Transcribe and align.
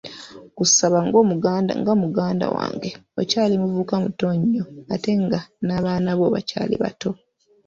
Nkusaba 0.51 0.99
nga 1.87 1.93
muganda 2.03 2.45
wange, 2.55 2.89
okyali 3.21 3.53
muvubuka 3.61 3.95
muto 4.03 4.23
ate 4.93 5.11
nga 5.23 5.39
n'abaana 5.65 6.09
bo 6.17 6.25
bakyali 6.33 6.75
bato. 6.83 7.09